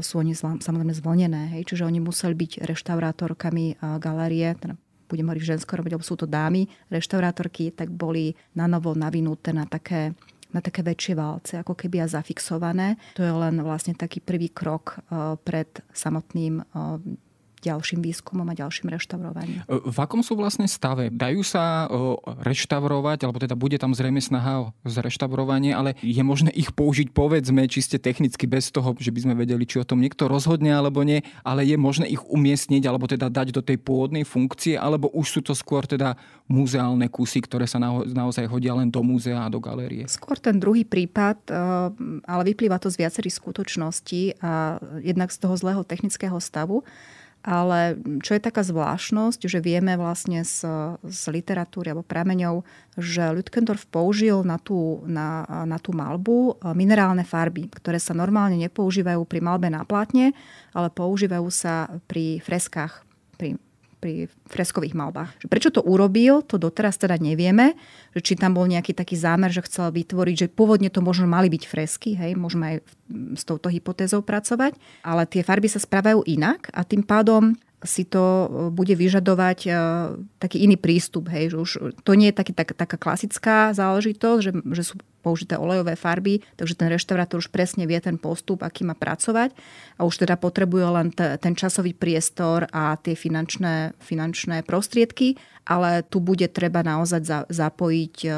[0.00, 1.56] sú oni samozrejme zvlnené.
[1.56, 1.72] Hej?
[1.72, 4.74] Čiže oni museli byť reštaurátorkami galérie, teda
[5.10, 9.66] budem hovoriť v ženskom lebo sú to dámy, reštaurátorky, tak boli na novo navinuté na
[9.66, 10.14] také
[10.50, 12.98] na také väčšie válce, ako keby a zafixované.
[13.14, 14.98] To je len vlastne taký prvý krok
[15.46, 16.66] pred samotným
[17.60, 19.60] ďalším výskumom a ďalším reštaurovaním.
[19.64, 21.12] E, v akom sú vlastne stave?
[21.12, 21.86] Dajú sa
[22.40, 27.64] reštaurovať, alebo teda bude tam zrejme snaha o zreštaurovanie, ale je možné ich použiť povedzme
[27.68, 31.20] čiste technicky bez toho, že by sme vedeli, či o tom niekto rozhodne alebo nie,
[31.44, 35.40] ale je možné ich umiestniť alebo teda dať do tej pôvodnej funkcie, alebo už sú
[35.44, 36.16] to skôr teda
[36.50, 37.78] muzeálne kusy, ktoré sa
[38.10, 40.08] naozaj hodia len do múzea a do galérie?
[40.10, 41.54] Skôr ten druhý prípad, e,
[42.26, 46.82] ale vyplýva to z viacerých skutočností a jednak z toho zlého technického stavu,
[47.40, 50.64] ale čo je taká zvláštnosť, že vieme vlastne z,
[51.00, 52.60] z literatúry alebo prameňov,
[53.00, 58.60] že Lütkendorf použil na tú, na, na tú malbu e, minerálne farby, ktoré sa normálne
[58.60, 60.36] nepoužívajú pri malbe na plátne,
[60.76, 63.08] ale používajú sa pri freskách,
[63.40, 63.56] pri
[64.00, 65.44] pri freskových malbách.
[65.46, 67.76] Prečo to urobil, to doteraz teda nevieme,
[68.16, 71.52] že či tam bol nejaký taký zámer, že chcel vytvoriť, že pôvodne to možno mali
[71.52, 72.76] byť fresky, hej, môžeme aj
[73.36, 78.20] s touto hypotézou pracovať, ale tie farby sa správajú inak a tým pádom si to
[78.20, 79.70] e, bude vyžadovať e,
[80.36, 81.32] taký iný prístup.
[81.32, 81.70] Hej, že už
[82.04, 86.74] to nie je taký, tak, taká klasická záležitosť, že, že sú použité olejové farby, takže
[86.74, 89.52] ten reštaurátor už presne vie ten postup, aký má pracovať
[90.00, 95.36] a už teda potrebuje len t- ten časový priestor a tie finančné, finančné prostriedky,
[95.68, 98.30] ale tu bude treba naozaj za, zapojiť e,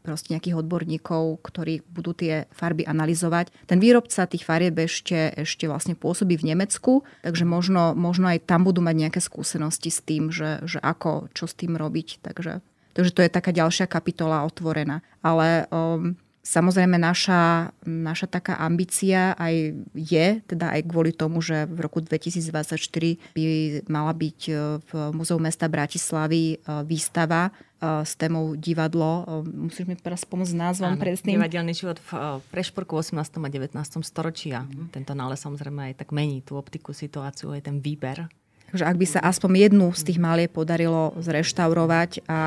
[0.00, 3.52] proste nejakých odborníkov, ktorí budú tie farby analyzovať.
[3.68, 8.64] Ten výrobca tých farieb ešte, ešte vlastne pôsobí v Nemecku, takže možno, možno aj tam
[8.64, 12.24] budú mať nejaké skúsenosti s tým, že, že ako, čo s tým robiť.
[12.24, 15.02] Takže, takže to je taká ďalšia kapitola otvorená.
[15.20, 21.84] Ale um, Samozrejme, naša, naša taká ambícia aj je, teda aj kvôli tomu, že v
[21.84, 22.80] roku 2024
[23.36, 23.44] by
[23.92, 29.44] mala byť e, v Múzeu mesta Bratislavy e, výstava e, s témou divadlo.
[29.44, 31.36] Musíš mi teraz pomôcť názvom Áno, presným.
[31.36, 33.20] Divadelný život v Prešporku 18.
[33.20, 33.76] a 19.
[34.00, 34.56] storočí.
[34.56, 34.96] Mm-hmm.
[34.96, 38.32] Tento nález samozrejme aj tak mení tú optiku, situáciu, aj ten výber.
[38.70, 42.40] Takže ak by sa aspoň jednu z tých maliek podarilo zreštaurovať a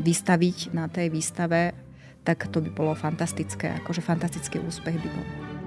[0.00, 1.76] vystaviť na tej výstave,
[2.24, 5.57] tak to by bolo fantastické, akože fantastický úspech by bol.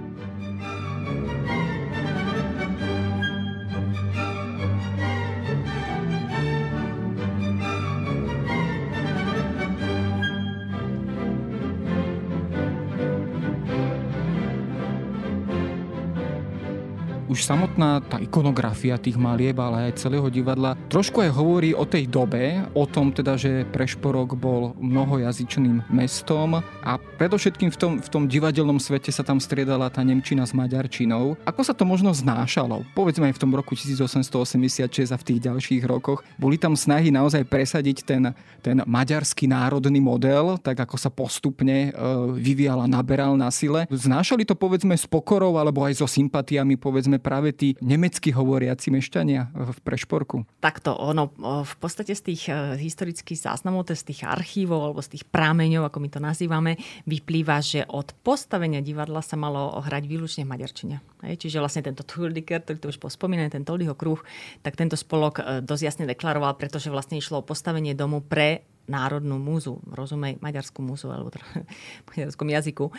[17.44, 22.62] Samotná tá ikonografia tých malieb, ale aj celého divadla trošku aj hovorí o tej dobe,
[22.74, 28.78] o tom teda, že Prešporok bol mnohojazyčným mestom a predovšetkým v tom, v tom divadelnom
[28.82, 31.40] svete sa tam striedala tá Nemčina s Maďarčinou.
[31.46, 32.84] Ako sa to možno znášalo?
[32.98, 36.26] Povedzme aj v tom roku 1886 a v tých ďalších rokoch.
[36.36, 38.24] Boli tam snahy naozaj presadiť ten,
[38.60, 41.92] ten maďarský národný model, tak ako sa postupne e,
[42.36, 43.86] vyvíjala, naberal na sile.
[43.88, 49.56] Znášali to povedzme s pokorou alebo aj so sympatiami povedzme práve tí nemecky hovoriaci mešťania
[49.56, 50.44] v Prešporku?
[50.60, 51.32] Takto, ono
[51.64, 55.98] v podstate z tých e, historických záznamov, z tých archívov alebo z tých prámeňov, ako
[56.04, 56.76] my to nazývame,
[57.08, 60.96] vyplýva, že od postavenia divadla sa malo hrať výlučne v maďarčine.
[61.24, 64.20] Čiže vlastne tento Thurdiker, ktorý to už pospomínaný, ten Toldyho kruh,
[64.60, 69.38] tak tento spolok e, dosť jasne deklaroval, pretože vlastne išlo o postavenie domu pre národnú
[69.38, 71.46] múzu, rozumej maďarskú múzu alebo teda
[72.12, 72.86] maďarskom jazyku.
[72.90, 72.94] E,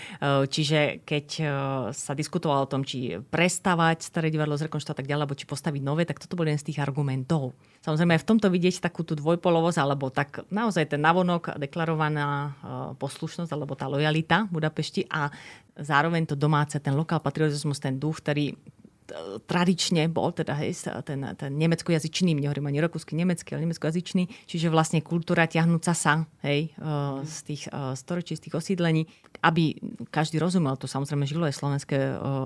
[0.47, 1.45] čiže keď e,
[1.93, 6.03] sa diskutovalo o tom, či prestavať staré divadlo, zrekonštruovať tak ďalej, alebo či postaviť nové,
[6.07, 7.57] tak toto bol jeden z tých argumentov.
[7.83, 12.51] Samozrejme aj v tomto vidieť takú tú dvojpolovosť, alebo tak naozaj ten navonok deklarovaná e,
[12.97, 15.33] poslušnosť, alebo tá lojalita Budapešti a
[15.77, 18.53] zároveň to domáce, ten lokál patriotizmus, ten duch, ktorý
[19.47, 25.03] tradične bol teda hej, ten, ten nemeckojazyčný, nehovorím ani rakúsky, nemecký, ale nemeckojazyčný, čiže vlastne
[25.03, 26.73] kultúra ťahnúca sa hej,
[27.25, 29.09] z tých storočí, z tých osídlení,
[29.43, 29.75] aby
[30.15, 31.99] každý rozumel, to samozrejme žilo aj slovenské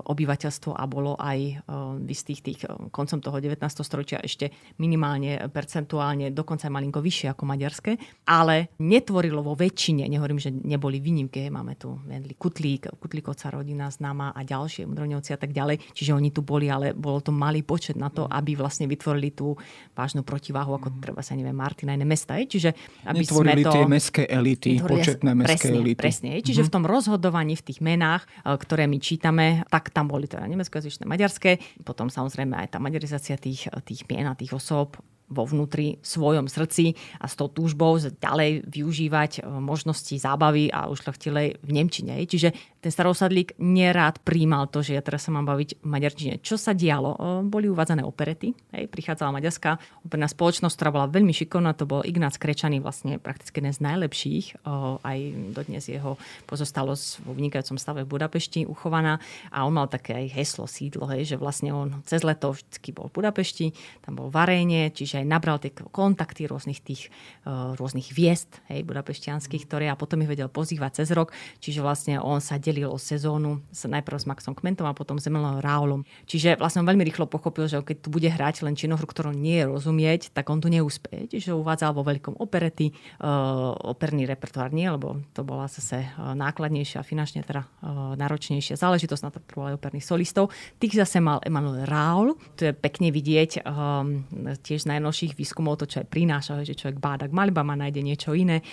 [0.09, 1.61] obyvateľstvo a bolo aj
[2.01, 3.61] v istých tých koncom toho 19.
[3.85, 4.49] storočia ešte
[4.81, 7.91] minimálne percentuálne, dokonca aj malinko vyššie ako maďarské,
[8.25, 14.33] ale netvorilo vo väčšine, nehovorím, že neboli výnimky, máme tu Vendli Kutlík, Kutlíkovca rodina známa
[14.33, 17.93] a ďalšie, Mudroňovci a tak ďalej, čiže oni tu boli, ale bolo to malý počet
[17.93, 19.53] na to, aby vlastne vytvorili tú
[19.93, 20.97] vážnu protiváhu, ako mm.
[20.97, 22.41] treba sa neviem, Martina, iné mesta.
[22.41, 22.73] Čiže
[23.05, 23.73] aby Netvorili sme to...
[23.77, 26.01] tie mestské elity, početné mestské presne, elity.
[26.01, 26.73] Presne, čiže mm-hmm.
[26.73, 31.05] v tom rozhodovaní, v tých menách, e, ktoré my čítame, tak tam boli teda nemeckojazyčné,
[31.05, 36.47] maďarské, potom samozrejme aj tá maďarizácia tých, tých mien a tých osôb vo vnútri svojom
[36.47, 42.23] srdci a s tou túžbou ďalej využívať e, možnosti zábavy a ušľachtilej v Nemčine.
[42.23, 46.39] Čiže ten starosadlík nerád príjmal to, že ja teraz sa mám baviť v maďarčine.
[46.39, 47.43] Čo sa dialo?
[47.43, 48.55] Boli uvádzané operety.
[48.71, 49.75] Hej, prichádzala maďarská
[50.07, 51.75] operná spoločnosť, ktorá bola veľmi šikovná.
[51.75, 54.63] To bol Ignác Krečaný, vlastne prakticky jeden z najlepších.
[55.03, 55.19] Aj
[55.51, 56.15] dodnes jeho
[56.47, 59.19] pozostalosť vo vynikajúcom stave v Budapešti uchovaná.
[59.51, 63.11] A on mal také aj heslo, sídlo, hej, že vlastne on cez leto vždy bol
[63.11, 63.75] v Budapešti,
[64.07, 67.11] tam bol varenie, čiže aj nabral tie kontakty rôznych tých
[67.49, 71.35] rôznych viest, hej, budapešťanských, ktoré a potom ich vedel pozývať cez rok.
[71.59, 75.63] Čiže vlastne on sa delil o sezónu najprv s Maxom Kmentom a potom s Emilom
[75.63, 76.05] Raulom.
[76.27, 79.63] Čiže vlastne on veľmi rýchlo pochopil, že keď tu bude hrať len činohru, ktorú nie
[79.63, 81.31] je rozumieť, tak on tu neúspeje.
[81.31, 87.07] Čiže uvádzal vo veľkom operety, uh, operný repertoár nie, lebo to bola zase uh, nákladnejšia,
[87.07, 90.51] finančne teda uh, náročnejšia záležitosť na to aj operných solistov.
[90.77, 94.27] Tých zase mal Emanuel Raul, to je pekne vidieť um,
[94.59, 98.01] tiež z najnovších výskumov, to čo aj prináša, že človek báda k malbám a nájde
[98.01, 98.65] niečo iné.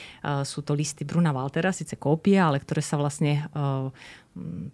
[0.42, 3.46] Sú to listy Bruna Waltera, síce kópie, ale ktoré sa vlastne
[3.84, 3.92] So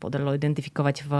[0.00, 1.12] podarilo identifikovať v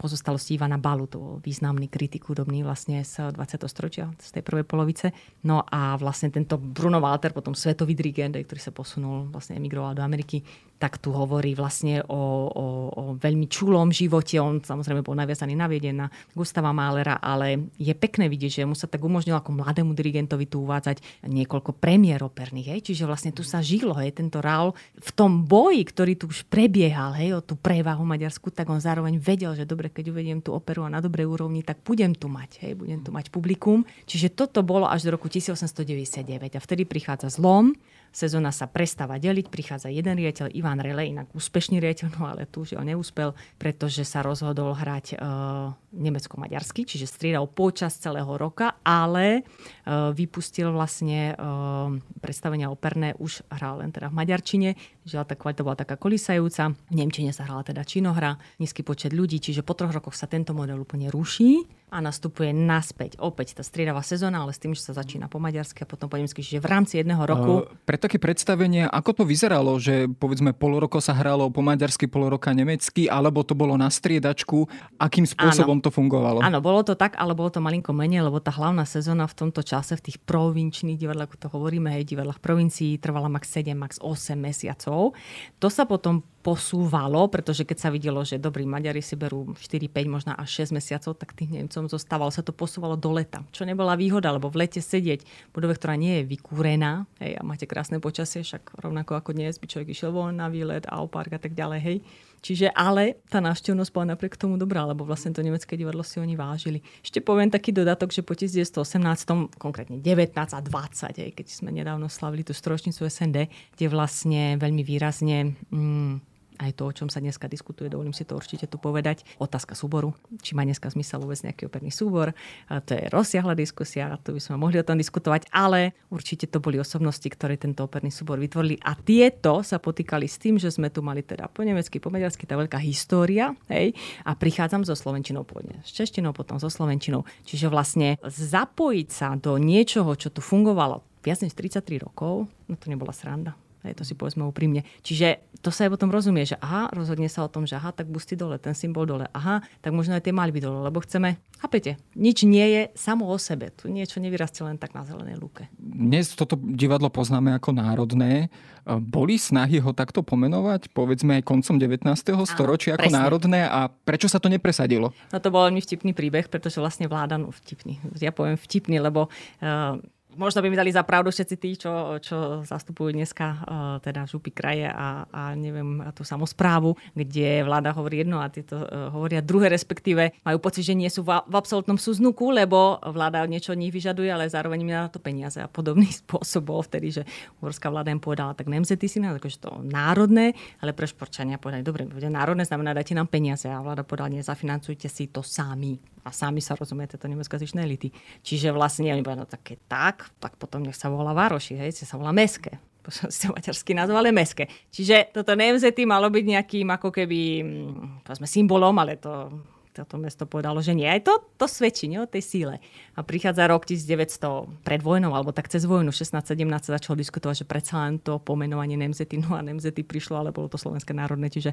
[0.00, 3.68] pozostalosti Ivana Balu, to bol významný kritik hudobný vlastne z 20.
[3.68, 5.12] storočia, z tej prvej polovice.
[5.44, 10.02] No a vlastne tento Bruno Walter, potom svetový dirigent, ktorý sa posunul, vlastne emigroval do
[10.02, 10.40] Ameriky,
[10.84, 14.36] tak tu hovorí vlastne o, o, o veľmi čulom živote.
[14.42, 18.74] On samozrejme bol naviazaný na Vieden, na Gustava Mahlera, ale je pekné vidieť, že mu
[18.74, 22.76] sa tak umožnilo ako mladému dirigentovi tu uvádzať niekoľko premiér operných.
[22.76, 22.80] Hej.
[22.90, 27.14] Čiže vlastne tu sa žilo, hej, tento Raul v tom boji, ktorý tu už prebiehal,
[27.16, 30.86] hej, o tú prevahu Maďarsku, tak on zároveň vedel, že dobre, keď uvediem tú operu
[30.86, 33.82] a na dobrej úrovni, tak budem tu mať, hej, budem tu mať publikum.
[34.06, 36.22] Čiže toto bolo až do roku 1899
[36.54, 37.74] a vtedy prichádza zlom
[38.14, 42.62] sezóna sa prestáva deliť, prichádza jeden riaditeľ, Ivan Rele, inak úspešný riaditeľ, no ale tu
[42.78, 49.42] on neúspel, pretože sa rozhodol hrať uh, nemecko-maďarsky, čiže striedal počas celého roka, ale
[49.86, 51.92] vypustil vlastne uh,
[52.24, 54.70] predstavenia operné, už hral len teda v maďarčine,
[55.04, 56.72] že tá kvalita bola taká kolisajúca.
[56.88, 60.56] V Nemčine sa hrala teda činohra, nízky počet ľudí, čiže po troch rokoch sa tento
[60.56, 64.96] model úplne ruší a nastupuje naspäť opäť tá striedavá sezóna, ale s tým, že sa
[64.96, 67.52] začína po maďarsky a potom po nemecky, čiže v rámci jedného roku.
[67.62, 72.08] Uh, pre také predstavenie, ako to vyzeralo, že povedzme pol roko sa hralo po maďarsky,
[72.08, 74.64] pol roka nemecky, alebo to bolo na striedačku,
[74.96, 75.84] akým spôsobom áno.
[75.84, 76.40] to fungovalo?
[76.40, 79.60] Áno, bolo to tak, ale bolo to malinko menej, lebo tá hlavná sezóna v tomto
[79.62, 83.96] čase v tých provinčných divadlách, ako to hovoríme, hej, divadlách provincií trvala max 7, max
[83.98, 85.16] 8 mesiacov.
[85.58, 90.04] To sa potom posúvalo, pretože keď sa videlo, že dobrí Maďari si berú 4, 5,
[90.12, 93.40] možno až 6 mesiacov, tak tým Nemcom zostávalo, sa to posúvalo do leta.
[93.48, 97.42] Čo nebola výhoda, lebo v lete sedieť v budove, ktorá nie je vykúrená, hej, a
[97.42, 101.32] máte krásne počasie, však rovnako ako dnes by človek išiel von na výlet, a park
[101.32, 101.98] a tak ďalej, hej.
[102.44, 106.36] Čiže ale tá návštevnosť bola napriek tomu dobrá, lebo vlastne to nemecké divadlo si oni
[106.36, 106.84] vážili.
[107.00, 112.12] Ešte poviem taký dodatok, že po 1918, konkrétne 19 a 20, hej, keď sme nedávno
[112.12, 117.50] slavili tú stročnicu SND, kde vlastne veľmi výrazne mm, aj to, o čom sa dneska
[117.50, 119.26] diskutuje, dovolím si to určite tu povedať.
[119.42, 122.30] Otázka súboru, či má dneska zmysel vôbec nejaký operný súbor.
[122.70, 126.78] To je rozsiahla diskusia, tu by sme mohli o tom diskutovať, ale určite to boli
[126.78, 131.02] osobnosti, ktoré tento operný súbor vytvorili a tieto sa potýkali s tým, že sme tu
[131.02, 135.82] mali teda po nemecky, po maďarsky, tá veľká história, hej, a prichádzam so slovenčinou pôvodne,
[135.82, 137.26] s češtinou, potom so slovenčinou.
[137.42, 142.92] Čiže vlastne zapojiť sa do niečoho, čo tu fungovalo viac než 33 rokov, no to
[142.92, 143.56] nebola sranda.
[143.84, 144.80] Hej, to si povedzme úprimne.
[145.04, 148.08] Čiže to sa aj potom rozumie, že aha, rozhodne sa o tom, že aha, tak
[148.08, 152.00] busty dole, ten symbol dole, aha, tak možno aj tie byť dole, lebo chceme, chápete,
[152.16, 153.68] nič nie je samo o sebe.
[153.76, 155.68] Tu niečo nevyrastie len tak na zelenej lúke.
[155.76, 158.48] Dnes toto divadlo poznáme ako národné.
[158.88, 162.08] Boli snahy ho takto pomenovať, povedzme aj koncom 19.
[162.48, 163.20] storočia ako presne.
[163.20, 165.12] národné a prečo sa to nepresadilo?
[165.28, 169.28] No to bol veľmi vtipný príbeh, pretože vlastne vláda, no vtipný, ja poviem vtipný, lebo
[169.28, 170.00] uh,
[170.36, 173.58] možno by mi dali za pravdu všetci tí, čo, čo zastupujú dneska uh,
[174.02, 178.82] teda župy kraje a, a neviem, a tú samozprávu, kde vláda hovorí jedno a tieto
[178.82, 183.46] uh, hovoria druhé, respektíve majú pocit, že nie sú v, v absolútnom súznuku, lebo vláda
[183.46, 185.58] niečo od nich vyžaduje, ale zároveň im na to peniaze.
[185.58, 187.22] A podobný spôsob bol vtedy, že
[187.62, 191.82] uhorská vláda im povedala, tak nemzety si na akože to národné, ale pre šporčania povedali,
[191.86, 196.64] dobre, národné, znamená, dajte nám peniaze a vláda povedala, nezafinancujte si to sami a sami
[196.64, 198.08] sa rozumiete to nemeckojazyčné elity.
[198.40, 202.16] Čiže vlastne oni povedali, no také tak, tak potom nech sa volá Vároši, hej, sa
[202.16, 204.68] volá Meské ste maďarský názov, ale meské.
[204.88, 209.52] Čiže toto NMZ malo byť nejakým ako keby, mm, povedzme, symbolom, ale to
[209.94, 211.06] toto mesto povedalo, že nie.
[211.06, 212.74] Aj to, to svedčí nie, o tej síle.
[213.14, 216.42] A prichádza rok 1900 pred vojnou, alebo tak cez vojnu, 16-17
[216.82, 220.66] sa začalo diskutovať, že predsa len to pomenovanie Nemzety, no a Nemzety prišlo, ale bolo
[220.66, 221.70] to Slovenské národné, čiže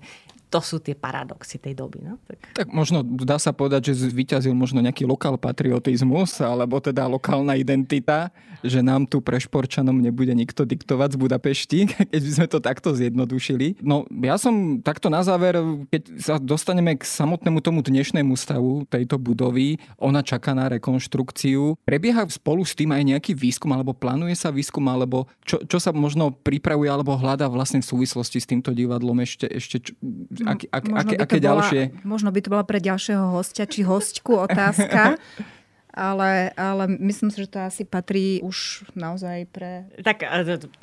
[0.54, 2.06] to sú tie paradoxy tej doby.
[2.06, 2.22] No?
[2.30, 2.38] Tak.
[2.54, 8.30] tak možno dá sa povedať, že vyťazil možno nejaký lokál patriotizmus, alebo teda lokálna identita,
[8.62, 11.80] že nám tu prešporčanom nebude nikto diktovať z Budapešti,
[12.14, 13.82] keď by sme to takto zjednodušili.
[13.82, 15.58] No ja som takto na záver,
[15.90, 19.80] keď sa dostaneme k samotnému tomu dnešnému dnešnému stavu tejto budovy.
[20.04, 21.80] Ona čaká na rekonštrukciu.
[21.88, 25.96] Prebieha spolu s tým aj nejaký výskum, alebo plánuje sa výskum, alebo čo, čo sa
[25.96, 29.92] možno pripravuje, alebo hľadá vlastne v súvislosti s týmto divadlom ešte, ešte čo,
[30.44, 31.82] ak, ak, aké, aké bola, ďalšie?
[32.04, 35.16] Možno by to bola pre ďalšieho hostia, či hostku otázka.
[35.94, 39.88] ale, ale myslím si, že to asi patrí už naozaj pre...
[40.00, 40.24] Tak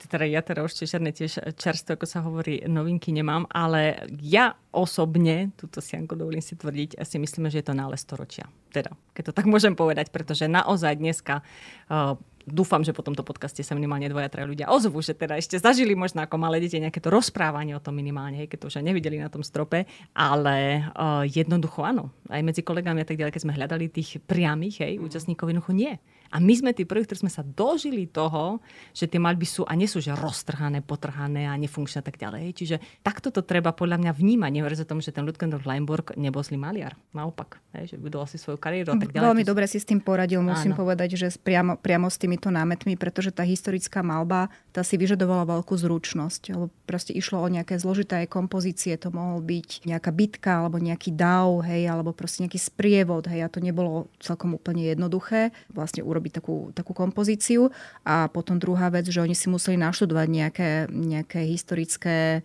[0.08, 5.50] teda ja teda už žiadne tiež čerstvo, ako sa hovorí, novinky nemám, ale ja osobne,
[5.56, 8.46] túto si Janko dovolím si tvrdiť, si myslíme, že je to nález storočia.
[8.68, 11.40] Teda, keď to tak môžem povedať, pretože naozaj dneska
[11.88, 15.60] uh, dúfam, že po tomto podcaste sa minimálne dvoja, traja ľudia ozvú, že teda ešte
[15.60, 18.84] zažili možno ako malé deti nejaké to rozprávanie o tom minimálne, keď to už aj
[18.88, 19.84] nevideli na tom strope,
[20.16, 24.82] ale uh, jednoducho áno, aj medzi kolegami a tak ďalej, keď sme hľadali tých priamých
[24.82, 25.94] hej, účastníkov, jednoducho nie.
[26.28, 28.60] A my sme tí prví, ktorí sme sa dožili toho,
[28.92, 32.52] že tie maľby sú a nie sú že roztrhané, potrhané a nefunkčné a tak ďalej.
[32.52, 34.50] Čiže takto to treba podľa mňa vnímať.
[34.52, 36.94] Neverze tomu, že ten Ludgendorf Leinburg nebol zlý maliar.
[37.16, 39.24] Naopak, hej, že budoval si svoju kariéru a tak ďalej.
[39.24, 40.80] Veľmi dobre si s tým poradil, musím Áno.
[40.84, 45.74] povedať, že priamo, priamo s týmito námetmi, pretože tá historická malba, tá si vyžadovala veľkú
[45.74, 46.52] zručnosť.
[46.52, 51.64] Lebo proste išlo o nejaké zložité kompozície, to mohol byť nejaká bitka alebo nejaký dav,
[51.64, 55.50] hej, alebo proste nejaký sprievod, hej, a to nebolo celkom úplne jednoduché.
[55.72, 57.70] Vlastne urobiť takú, takú kompozíciu.
[58.02, 62.42] A potom druhá vec, že oni si museli naštudovať nejaké, nejaké historické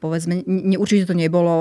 [0.00, 1.52] povedzme, ne, určite to nebolo,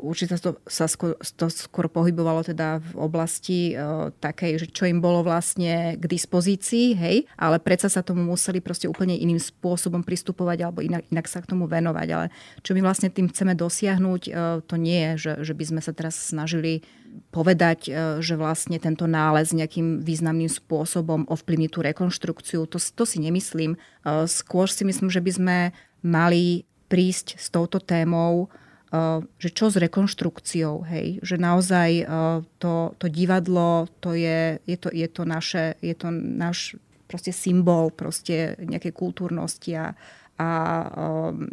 [0.00, 5.04] určite to sa skôr, to skôr pohybovalo teda v oblasti uh, takej, že čo im
[5.04, 10.58] bolo vlastne k dispozícii, hej, ale predsa sa tomu museli proste úplne iným spôsobom pristupovať
[10.64, 12.08] alebo inak, inak sa k tomu venovať.
[12.08, 12.26] Ale
[12.64, 15.92] čo my vlastne tým chceme dosiahnuť, uh, to nie je, že, že by sme sa
[15.92, 16.80] teraz snažili
[17.28, 17.92] povedať,
[18.24, 22.64] že vlastne tento nález nejakým významným spôsobom ovplyvní tú rekonštrukciu.
[22.64, 23.76] To, to si nemyslím.
[24.24, 25.56] Skôr si myslím, že by sme
[26.00, 28.52] mali prísť s touto témou,
[28.92, 34.76] uh, že čo s rekonštrukciou, hej, že naozaj uh, to, to divadlo, to je, je,
[34.76, 36.76] to, je to naše, je to náš
[37.08, 39.96] proste symbol proste nejakej kultúrnosti a,
[40.36, 40.48] a
[40.92, 41.48] um,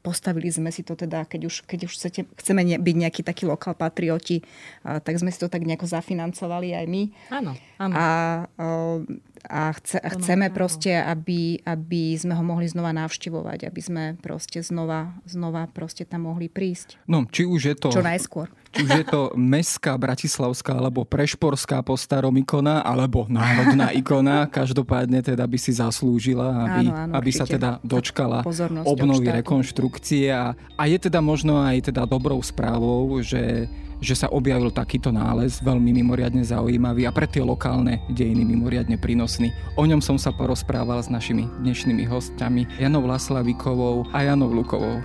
[0.00, 3.44] postavili sme si to teda, keď už, keď už chcete, chceme ne, byť nejaký taký
[3.44, 4.40] lokal patrioti,
[4.82, 7.02] tak sme si to tak nejako zafinancovali aj my.
[7.30, 7.94] Áno, áno.
[7.94, 8.06] A
[9.48, 15.16] a chce, chceme proste, aby, aby sme ho mohli znova navštevovať, aby sme proste znova,
[15.24, 17.00] znova proste tam mohli prísť.
[17.08, 17.88] No, či už je to...
[17.88, 18.52] Čo najskôr.
[18.70, 25.26] Či už je to mestská, bratislavská, alebo prešporská po starom ikona, alebo národná ikona, každopádne
[25.26, 28.46] teda by si zaslúžila, aby, áno, áno, aby sa teda dočkala
[28.86, 33.66] obnovy, rekonštrukcie a, a je teda možno aj teda dobrou správou, že
[34.00, 39.52] že sa objavil takýto nález, veľmi mimoriadne zaujímavý a pre tie lokálne dejiny mimoriadne prínosný.
[39.76, 45.04] O ňom som sa porozprával s našimi dnešnými hostiami Janou Laslavikovou a Janou Lukovou.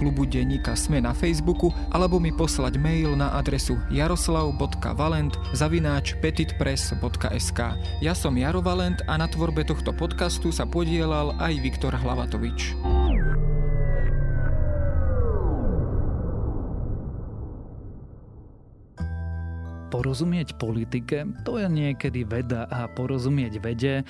[0.01, 7.59] klubu Denníka Sme na Facebooku alebo mi poslať mail na adresu jaroslav.valent zavináč petitpress.sk.
[8.01, 12.73] Ja som Jaro Valent a na tvorbe tohto podcastu sa podielal aj Viktor Hlavatovič.
[19.91, 24.01] Porozumieť politike, to je niekedy veda a porozumieť vede,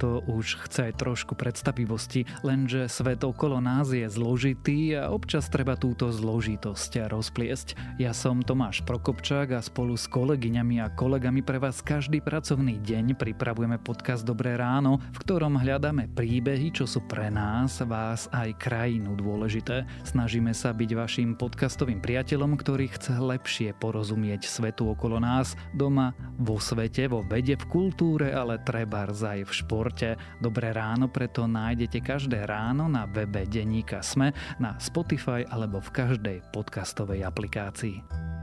[0.00, 5.76] to už chce aj trošku predstavivosti, lenže svet okolo nás je zložitý a občas treba
[5.76, 7.76] túto zložitosť rozpliesť.
[8.00, 13.12] Ja som Tomáš Prokopčák a spolu s kolegyňami a kolegami pre vás každý pracovný deň
[13.20, 19.12] pripravujeme podcast Dobré ráno, v ktorom hľadáme príbehy, čo sú pre nás, vás aj krajinu
[19.20, 19.84] dôležité.
[20.08, 26.56] Snažíme sa byť vašim podcastovým priateľom, ktorý chce lepšie porozumieť svetu okolo nás, doma, vo
[26.56, 30.16] svete, vo vede, v kultúre, ale treba aj v športe športe.
[30.40, 34.32] Dobré ráno preto nájdete každé ráno na webe Deníka Sme,
[34.62, 38.39] na Spotify alebo v každej podcastovej aplikácii.